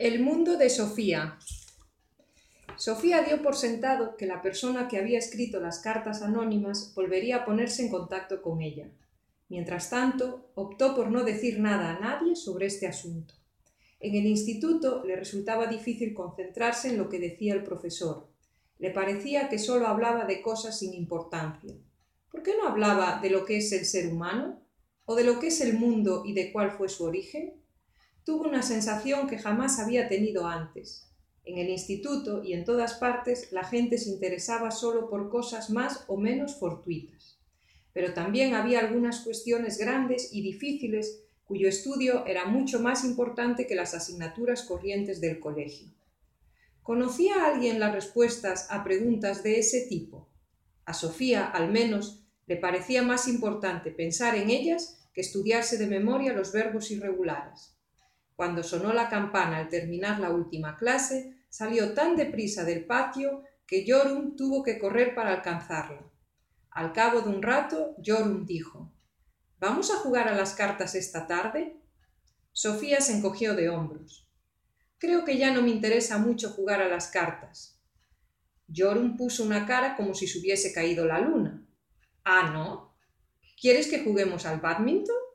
El 0.00 0.20
mundo 0.22 0.56
de 0.56 0.70
Sofía. 0.70 1.38
Sofía 2.78 3.20
dio 3.20 3.42
por 3.42 3.54
sentado 3.54 4.16
que 4.16 4.24
la 4.24 4.40
persona 4.40 4.88
que 4.88 4.96
había 4.96 5.18
escrito 5.18 5.60
las 5.60 5.80
cartas 5.80 6.22
anónimas 6.22 6.94
volvería 6.94 7.36
a 7.36 7.44
ponerse 7.44 7.82
en 7.82 7.90
contacto 7.90 8.40
con 8.40 8.62
ella. 8.62 8.90
Mientras 9.50 9.90
tanto, 9.90 10.52
optó 10.54 10.96
por 10.96 11.10
no 11.10 11.22
decir 11.22 11.60
nada 11.60 11.94
a 11.94 12.00
nadie 12.00 12.34
sobre 12.34 12.64
este 12.64 12.86
asunto. 12.86 13.34
En 14.00 14.14
el 14.14 14.24
instituto 14.24 15.04
le 15.04 15.16
resultaba 15.16 15.66
difícil 15.66 16.14
concentrarse 16.14 16.88
en 16.88 16.96
lo 16.96 17.10
que 17.10 17.18
decía 17.18 17.52
el 17.52 17.62
profesor. 17.62 18.26
Le 18.78 18.92
parecía 18.92 19.50
que 19.50 19.58
solo 19.58 19.86
hablaba 19.86 20.24
de 20.24 20.40
cosas 20.40 20.78
sin 20.78 20.94
importancia. 20.94 21.74
¿Por 22.30 22.42
qué 22.42 22.56
no 22.56 22.66
hablaba 22.66 23.20
de 23.20 23.28
lo 23.28 23.44
que 23.44 23.58
es 23.58 23.70
el 23.72 23.84
ser 23.84 24.10
humano? 24.10 24.62
¿O 25.04 25.14
de 25.14 25.24
lo 25.24 25.38
que 25.38 25.48
es 25.48 25.60
el 25.60 25.74
mundo 25.74 26.22
y 26.24 26.32
de 26.32 26.52
cuál 26.52 26.70
fue 26.70 26.88
su 26.88 27.04
origen? 27.04 27.59
Tuvo 28.24 28.48
una 28.48 28.62
sensación 28.62 29.28
que 29.28 29.38
jamás 29.38 29.78
había 29.78 30.08
tenido 30.08 30.46
antes. 30.46 31.10
En 31.44 31.58
el 31.58 31.68
instituto 31.68 32.42
y 32.44 32.52
en 32.52 32.64
todas 32.64 32.94
partes 32.94 33.50
la 33.50 33.64
gente 33.64 33.98
se 33.98 34.10
interesaba 34.10 34.70
solo 34.70 35.08
por 35.08 35.30
cosas 35.30 35.70
más 35.70 36.04
o 36.06 36.16
menos 36.16 36.56
fortuitas. 36.56 37.38
Pero 37.92 38.14
también 38.14 38.54
había 38.54 38.80
algunas 38.80 39.20
cuestiones 39.20 39.78
grandes 39.78 40.32
y 40.32 40.42
difíciles 40.42 41.22
cuyo 41.44 41.68
estudio 41.68 42.24
era 42.26 42.44
mucho 42.44 42.78
más 42.78 43.04
importante 43.04 43.66
que 43.66 43.74
las 43.74 43.94
asignaturas 43.94 44.62
corrientes 44.62 45.20
del 45.20 45.40
colegio. 45.40 45.88
¿Conocía 46.82 47.34
a 47.42 47.52
alguien 47.52 47.80
las 47.80 47.92
respuestas 47.92 48.68
a 48.70 48.84
preguntas 48.84 49.42
de 49.42 49.58
ese 49.58 49.86
tipo? 49.88 50.28
A 50.84 50.94
Sofía, 50.94 51.46
al 51.46 51.70
menos, 51.70 52.22
le 52.46 52.56
parecía 52.56 53.02
más 53.02 53.26
importante 53.28 53.90
pensar 53.90 54.36
en 54.36 54.50
ellas 54.50 55.08
que 55.12 55.20
estudiarse 55.20 55.76
de 55.76 55.86
memoria 55.86 56.32
los 56.32 56.52
verbos 56.52 56.90
irregulares. 56.90 57.76
Cuando 58.40 58.62
sonó 58.62 58.94
la 58.94 59.10
campana 59.10 59.58
al 59.58 59.68
terminar 59.68 60.18
la 60.18 60.30
última 60.30 60.78
clase, 60.78 61.44
salió 61.50 61.92
tan 61.92 62.16
deprisa 62.16 62.64
del 62.64 62.86
patio 62.86 63.44
que 63.66 63.84
Yorum 63.84 64.34
tuvo 64.34 64.62
que 64.62 64.78
correr 64.78 65.14
para 65.14 65.34
alcanzarla. 65.34 66.10
Al 66.70 66.94
cabo 66.94 67.20
de 67.20 67.28
un 67.28 67.42
rato, 67.42 67.94
Yorum 67.98 68.46
dijo 68.46 68.94
¿Vamos 69.58 69.90
a 69.90 69.98
jugar 69.98 70.26
a 70.26 70.34
las 70.34 70.54
cartas 70.54 70.94
esta 70.94 71.26
tarde? 71.26 71.82
Sofía 72.50 73.02
se 73.02 73.14
encogió 73.14 73.54
de 73.54 73.68
hombros. 73.68 74.26
Creo 74.96 75.26
que 75.26 75.36
ya 75.36 75.52
no 75.52 75.60
me 75.60 75.68
interesa 75.68 76.16
mucho 76.16 76.48
jugar 76.48 76.80
a 76.80 76.88
las 76.88 77.08
cartas. 77.08 77.78
Yorum 78.68 79.18
puso 79.18 79.44
una 79.44 79.66
cara 79.66 79.96
como 79.96 80.14
si 80.14 80.26
se 80.26 80.38
hubiese 80.38 80.72
caído 80.72 81.04
la 81.04 81.20
luna. 81.20 81.62
Ah, 82.24 82.48
¿no? 82.50 82.96
¿Quieres 83.60 83.86
que 83.86 84.02
juguemos 84.02 84.46
al 84.46 84.60
badminton? 84.60 85.29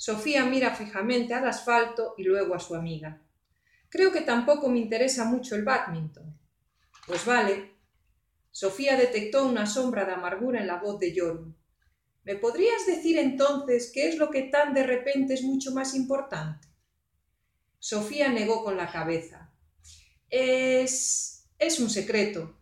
Sofía 0.00 0.46
mira 0.46 0.74
fijamente 0.74 1.34
al 1.34 1.46
asfalto 1.46 2.14
y 2.16 2.22
luego 2.22 2.54
a 2.54 2.58
su 2.58 2.74
amiga. 2.74 3.20
Creo 3.90 4.10
que 4.10 4.22
tampoco 4.22 4.70
me 4.70 4.78
interesa 4.78 5.26
mucho 5.26 5.54
el 5.56 5.62
badminton. 5.62 6.40
Pues 7.06 7.26
vale. 7.26 7.74
Sofía 8.50 8.96
detectó 8.96 9.46
una 9.46 9.66
sombra 9.66 10.06
de 10.06 10.12
amargura 10.12 10.58
en 10.58 10.68
la 10.68 10.80
voz 10.80 10.98
de 11.00 11.12
Yorum. 11.12 11.54
¿Me 12.24 12.34
podrías 12.36 12.86
decir 12.86 13.18
entonces 13.18 13.90
qué 13.92 14.08
es 14.08 14.16
lo 14.16 14.30
que 14.30 14.44
tan 14.44 14.72
de 14.72 14.84
repente 14.84 15.34
es 15.34 15.42
mucho 15.42 15.70
más 15.72 15.94
importante? 15.94 16.66
Sofía 17.78 18.30
negó 18.30 18.64
con 18.64 18.78
la 18.78 18.90
cabeza. 18.90 19.52
Es. 20.30 21.46
es 21.58 21.78
un 21.78 21.90
secreto. 21.90 22.58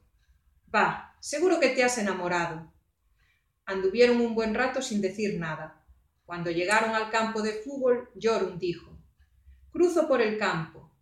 Va, 0.74 1.16
seguro 1.20 1.60
que 1.60 1.68
te 1.68 1.84
has 1.84 1.98
enamorado. 1.98 2.72
Anduvieron 3.64 4.20
un 4.20 4.34
buen 4.34 4.54
rato 4.54 4.82
sin 4.82 5.00
decir 5.00 5.38
nada. 5.38 5.84
Cuando 6.28 6.50
llegaron 6.50 6.94
al 6.94 7.08
campo 7.08 7.40
de 7.40 7.54
fútbol, 7.54 8.10
Jorun 8.22 8.58
dijo, 8.58 8.98
Cruzo 9.70 10.06
por 10.06 10.20
el 10.20 10.36
campo. 10.36 10.92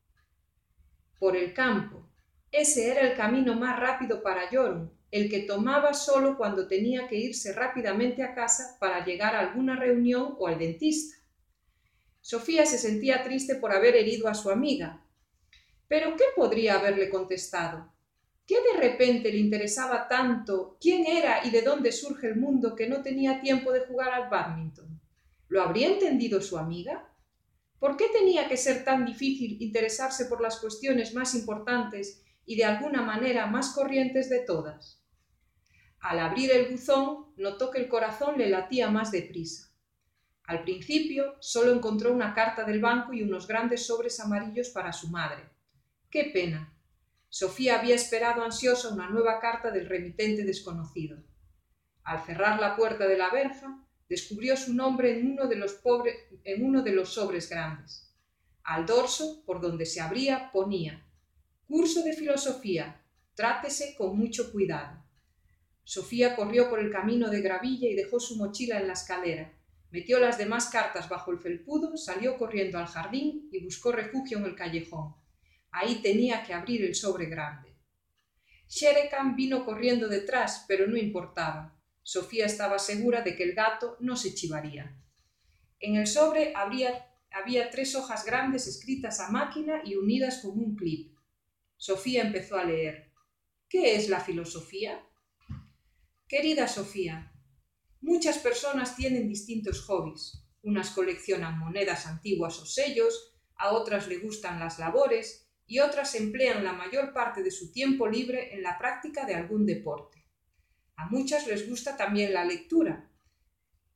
Por 1.18 1.36
el 1.36 1.52
campo. 1.52 2.08
Ese 2.52 2.92
era 2.92 3.00
el 3.00 3.16
camino 3.16 3.56
más 3.56 3.76
rápido 3.76 4.22
para 4.22 4.48
Jorun, 4.48 4.88
el 5.10 5.28
que 5.28 5.40
tomaba 5.40 5.94
solo 5.94 6.36
cuando 6.36 6.68
tenía 6.68 7.08
que 7.08 7.16
irse 7.16 7.52
rápidamente 7.52 8.22
a 8.22 8.36
casa 8.36 8.76
para 8.78 9.04
llegar 9.04 9.34
a 9.34 9.40
alguna 9.40 9.74
reunión 9.74 10.36
o 10.38 10.46
al 10.46 10.60
dentista. 10.60 11.16
Sofía 12.20 12.64
se 12.64 12.78
sentía 12.78 13.24
triste 13.24 13.56
por 13.56 13.72
haber 13.72 13.96
herido 13.96 14.28
a 14.28 14.34
su 14.34 14.48
amiga. 14.48 15.04
Pero 15.88 16.14
¿qué 16.14 16.26
podría 16.36 16.76
haberle 16.78 17.10
contestado? 17.10 17.92
¿Qué 18.46 18.58
de 18.62 18.78
repente 18.78 19.32
le 19.32 19.38
interesaba 19.38 20.06
tanto 20.06 20.76
quién 20.80 21.04
era 21.04 21.44
y 21.44 21.50
de 21.50 21.62
dónde 21.62 21.90
surge 21.90 22.28
el 22.28 22.36
mundo 22.36 22.76
que 22.76 22.88
no 22.88 23.02
tenía 23.02 23.40
tiempo 23.40 23.72
de 23.72 23.80
jugar 23.80 24.12
al 24.12 24.30
badminton? 24.30 24.95
¿Lo 25.48 25.62
habría 25.62 25.88
entendido 25.88 26.40
su 26.40 26.58
amiga? 26.58 27.12
¿Por 27.78 27.96
qué 27.96 28.06
tenía 28.08 28.48
que 28.48 28.56
ser 28.56 28.84
tan 28.84 29.04
difícil 29.04 29.60
interesarse 29.60 30.26
por 30.26 30.40
las 30.40 30.58
cuestiones 30.58 31.14
más 31.14 31.34
importantes 31.34 32.22
y 32.44 32.56
de 32.56 32.64
alguna 32.64 33.02
manera 33.02 33.46
más 33.46 33.74
corrientes 33.74 34.28
de 34.28 34.40
todas? 34.40 35.02
Al 36.00 36.18
abrir 36.18 36.50
el 36.50 36.70
buzón, 36.70 37.32
notó 37.36 37.70
que 37.70 37.78
el 37.78 37.88
corazón 37.88 38.38
le 38.38 38.48
latía 38.48 38.90
más 38.90 39.10
deprisa. 39.10 39.72
Al 40.44 40.62
principio 40.62 41.34
solo 41.40 41.72
encontró 41.72 42.12
una 42.12 42.32
carta 42.32 42.64
del 42.64 42.80
banco 42.80 43.12
y 43.12 43.22
unos 43.22 43.48
grandes 43.48 43.86
sobres 43.86 44.20
amarillos 44.20 44.70
para 44.70 44.92
su 44.92 45.08
madre. 45.08 45.50
¡Qué 46.08 46.30
pena! 46.32 46.72
Sofía 47.28 47.80
había 47.80 47.96
esperado 47.96 48.42
ansiosa 48.42 48.88
una 48.88 49.10
nueva 49.10 49.40
carta 49.40 49.70
del 49.70 49.88
remitente 49.88 50.44
desconocido. 50.44 51.18
Al 52.04 52.24
cerrar 52.24 52.60
la 52.60 52.76
puerta 52.76 53.08
de 53.08 53.18
la 53.18 53.30
verja, 53.30 53.85
descubrió 54.08 54.56
su 54.56 54.74
nombre 54.74 55.18
en 55.18 55.32
uno 55.32 55.46
de 55.46 55.56
los, 55.56 55.80
en 56.44 56.64
uno 56.64 56.82
de 56.82 56.92
los 56.92 57.14
sobres 57.14 57.48
grandes. 57.48 58.14
Al 58.62 58.86
dorso, 58.86 59.42
por 59.44 59.60
donde 59.60 59.86
se 59.86 60.00
abría, 60.00 60.50
ponía 60.52 61.06
Curso 61.66 62.04
de 62.04 62.12
Filosofía. 62.12 63.02
Trátese 63.34 63.96
con 63.96 64.16
mucho 64.16 64.52
cuidado. 64.52 65.04
Sofía 65.82 66.36
corrió 66.36 66.70
por 66.70 66.78
el 66.78 66.90
camino 66.90 67.28
de 67.28 67.40
gravilla 67.40 67.88
y 67.88 67.94
dejó 67.94 68.20
su 68.20 68.36
mochila 68.36 68.78
en 68.78 68.86
la 68.86 68.92
escalera. 68.92 69.52
Metió 69.90 70.20
las 70.20 70.38
demás 70.38 70.66
cartas 70.66 71.08
bajo 71.08 71.32
el 71.32 71.38
felpudo, 71.38 71.96
salió 71.96 72.38
corriendo 72.38 72.78
al 72.78 72.86
jardín 72.86 73.48
y 73.52 73.64
buscó 73.64 73.92
refugio 73.92 74.38
en 74.38 74.44
el 74.44 74.54
callejón. 74.54 75.16
Ahí 75.72 75.96
tenía 76.02 76.44
que 76.44 76.54
abrir 76.54 76.84
el 76.84 76.94
sobre 76.94 77.26
grande. 77.26 77.76
Sherekan 78.68 79.36
vino 79.36 79.64
corriendo 79.64 80.08
detrás, 80.08 80.64
pero 80.68 80.86
no 80.86 80.96
importaba. 80.96 81.75
Sofía 82.08 82.46
estaba 82.46 82.78
segura 82.78 83.22
de 83.22 83.34
que 83.34 83.42
el 83.42 83.52
gato 83.52 83.96
no 83.98 84.14
se 84.14 84.32
chivaría. 84.32 84.96
En 85.80 85.96
el 85.96 86.06
sobre 86.06 86.54
había 86.54 87.70
tres 87.72 87.96
hojas 87.96 88.24
grandes 88.24 88.68
escritas 88.68 89.18
a 89.18 89.28
máquina 89.28 89.82
y 89.84 89.96
unidas 89.96 90.38
con 90.40 90.52
un 90.52 90.76
clip. 90.76 91.18
Sofía 91.76 92.22
empezó 92.22 92.58
a 92.58 92.64
leer. 92.64 93.12
¿Qué 93.68 93.96
es 93.96 94.08
la 94.08 94.20
filosofía? 94.20 95.04
Querida 96.28 96.68
Sofía, 96.68 97.32
muchas 98.00 98.38
personas 98.38 98.94
tienen 98.94 99.26
distintos 99.26 99.80
hobbies. 99.86 100.46
Unas 100.62 100.90
coleccionan 100.90 101.58
monedas 101.58 102.06
antiguas 102.06 102.56
o 102.60 102.66
sellos, 102.66 103.34
a 103.56 103.72
otras 103.72 104.06
le 104.06 104.18
gustan 104.18 104.60
las 104.60 104.78
labores 104.78 105.50
y 105.66 105.80
otras 105.80 106.14
emplean 106.14 106.62
la 106.62 106.72
mayor 106.72 107.12
parte 107.12 107.42
de 107.42 107.50
su 107.50 107.72
tiempo 107.72 108.06
libre 108.06 108.54
en 108.54 108.62
la 108.62 108.78
práctica 108.78 109.26
de 109.26 109.34
algún 109.34 109.66
deporte. 109.66 110.25
A 110.96 111.06
muchas 111.06 111.46
les 111.46 111.68
gusta 111.68 111.96
también 111.96 112.32
la 112.32 112.44
lectura, 112.44 113.10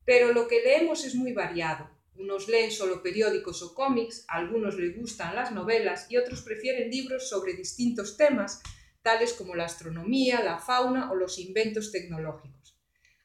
pero 0.04 0.32
lo 0.32 0.48
que 0.48 0.62
leemos 0.62 1.04
es 1.04 1.14
muy 1.14 1.32
variado. 1.32 1.90
Unos 2.14 2.48
leen 2.48 2.70
solo 2.70 3.02
periódicos 3.02 3.62
o 3.62 3.74
cómics, 3.74 4.24
a 4.28 4.36
algunos 4.36 4.76
les 4.76 4.96
gustan 4.96 5.34
las 5.34 5.52
novelas 5.52 6.06
y 6.10 6.16
otros 6.16 6.42
prefieren 6.42 6.90
libros 6.90 7.28
sobre 7.28 7.54
distintos 7.54 8.16
temas, 8.16 8.60
tales 9.02 9.32
como 9.32 9.54
la 9.54 9.64
astronomía, 9.64 10.42
la 10.42 10.58
fauna 10.58 11.10
o 11.10 11.14
los 11.14 11.38
inventos 11.38 11.90
tecnológicos. 11.92 12.78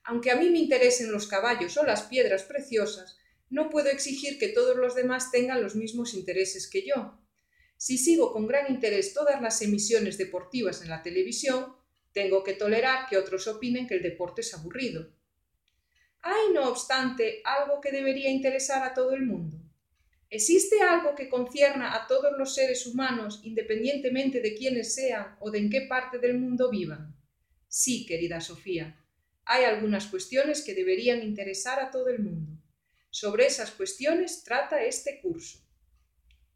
Aunque 0.03 0.31
a 0.31 0.35
mí 0.35 0.49
me 0.49 0.59
interesen 0.59 1.11
los 1.11 1.27
caballos 1.27 1.75
o 1.77 1.83
las 1.83 2.03
piedras 2.03 2.43
preciosas, 2.43 3.17
no 3.49 3.69
puedo 3.69 3.89
exigir 3.89 4.37
que 4.37 4.49
todos 4.49 4.77
los 4.77 4.95
demás 4.95 5.31
tengan 5.31 5.61
los 5.61 5.75
mismos 5.75 6.13
intereses 6.13 6.69
que 6.69 6.85
yo. 6.87 7.19
Si 7.77 7.97
sigo 7.97 8.31
con 8.31 8.47
gran 8.47 8.71
interés 8.71 9.13
todas 9.13 9.41
las 9.41 9.61
emisiones 9.61 10.17
deportivas 10.17 10.81
en 10.81 10.89
la 10.89 11.01
televisión, 11.01 11.75
tengo 12.15 12.45
que 12.45 12.53
tolerar 12.53 13.07
que 13.09 13.17
otros 13.17 13.45
opinen 13.45 13.85
que 13.87 13.95
el 13.95 14.01
deporte 14.01 14.39
es 14.39 14.53
aburrido. 14.53 15.11
¿Hay, 16.21 16.53
no 16.53 16.69
obstante, 16.69 17.41
algo 17.43 17.81
que 17.81 17.91
debería 17.91 18.29
interesar 18.29 18.83
a 18.83 18.93
todo 18.93 19.11
el 19.11 19.23
mundo? 19.23 19.57
¿Existe 20.29 20.81
algo 20.81 21.13
que 21.13 21.27
concierna 21.27 21.93
a 21.93 22.07
todos 22.07 22.31
los 22.37 22.55
seres 22.55 22.87
humanos 22.87 23.41
independientemente 23.43 24.39
de 24.39 24.55
quiénes 24.55 24.95
sean 24.95 25.35
o 25.41 25.51
de 25.51 25.59
en 25.59 25.69
qué 25.69 25.81
parte 25.81 26.17
del 26.17 26.39
mundo 26.39 26.69
vivan? 26.71 27.13
Sí, 27.67 28.05
querida 28.05 28.39
Sofía, 28.39 28.97
hay 29.43 29.65
algunas 29.65 30.07
cuestiones 30.07 30.63
que 30.63 30.73
deberían 30.73 31.21
interesar 31.21 31.81
a 31.81 31.91
todo 31.91 32.07
el 32.07 32.19
mundo. 32.19 32.53
Sobre 33.09 33.45
esas 33.45 33.71
cuestiones 33.71 34.41
trata 34.45 34.83
este 34.85 35.19
curso. 35.19 35.59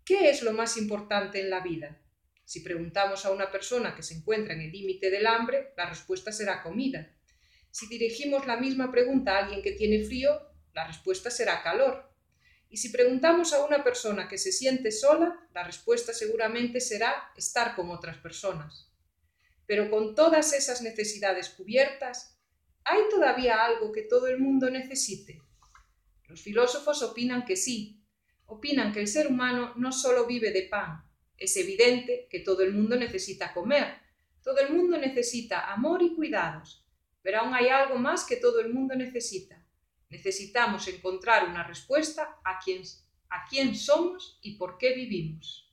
¿Qué 0.05 0.29
es 0.29 0.41
lo 0.41 0.53
más 0.53 0.77
importante 0.77 1.41
en 1.41 1.49
la 1.49 1.59
vida? 1.59 2.01
Si 2.49 2.61
preguntamos 2.61 3.27
a 3.27 3.31
una 3.31 3.51
persona 3.51 3.95
que 3.95 4.01
se 4.01 4.15
encuentra 4.15 4.55
en 4.55 4.61
el 4.61 4.71
límite 4.71 5.11
del 5.11 5.27
hambre, 5.27 5.71
la 5.77 5.87
respuesta 5.87 6.31
será 6.31 6.63
comida. 6.63 7.15
Si 7.69 7.85
dirigimos 7.85 8.47
la 8.47 8.57
misma 8.57 8.91
pregunta 8.91 9.35
a 9.35 9.43
alguien 9.43 9.61
que 9.61 9.73
tiene 9.73 10.03
frío, 10.03 10.31
la 10.73 10.87
respuesta 10.87 11.29
será 11.29 11.61
calor. 11.61 12.11
Y 12.67 12.77
si 12.77 12.89
preguntamos 12.89 13.53
a 13.53 13.63
una 13.63 13.83
persona 13.83 14.27
que 14.27 14.39
se 14.39 14.51
siente 14.51 14.91
sola, 14.91 15.47
la 15.53 15.63
respuesta 15.63 16.11
seguramente 16.11 16.81
será 16.81 17.31
estar 17.37 17.75
con 17.75 17.91
otras 17.91 18.17
personas. 18.17 18.91
Pero 19.67 19.91
con 19.91 20.15
todas 20.15 20.51
esas 20.51 20.81
necesidades 20.81 21.49
cubiertas, 21.49 22.41
¿hay 22.83 23.01
todavía 23.11 23.63
algo 23.63 23.91
que 23.91 24.01
todo 24.01 24.25
el 24.25 24.39
mundo 24.39 24.71
necesite? 24.71 25.39
Los 26.27 26.41
filósofos 26.41 27.03
opinan 27.03 27.45
que 27.45 27.55
sí. 27.55 28.03
Opinan 28.47 28.91
que 28.91 29.01
el 29.01 29.07
ser 29.07 29.27
humano 29.27 29.75
no 29.75 29.91
solo 29.91 30.25
vive 30.25 30.49
de 30.49 30.63
pan. 30.63 31.08
Es 31.39 31.55
evidente 31.57 32.27
que 32.29 32.41
todo 32.41 32.61
el 32.61 32.73
mundo 32.73 32.95
necesita 32.95 33.53
comer. 33.53 33.97
Todo 34.43 34.59
el 34.59 34.73
mundo 34.73 34.97
necesita 34.97 35.71
amor 35.71 36.01
y 36.01 36.13
cuidados. 36.13 36.85
Pero 37.21 37.39
aún 37.39 37.53
hay 37.53 37.69
algo 37.69 37.95
más 37.95 38.25
que 38.25 38.35
todo 38.35 38.59
el 38.59 38.73
mundo 38.73 38.95
necesita. 38.95 39.63
Necesitamos 40.09 40.87
encontrar 40.87 41.47
una 41.47 41.63
respuesta 41.63 42.39
a 42.43 42.59
quién, 42.59 43.75
somos 43.75 44.39
y 44.41 44.55
por 44.55 44.77
qué 44.77 44.95
vivimos. 44.95 45.68